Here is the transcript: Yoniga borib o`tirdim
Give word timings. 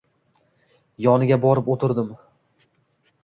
Yoniga 1.07 1.37
borib 1.45 1.69
o`tirdim 1.73 2.07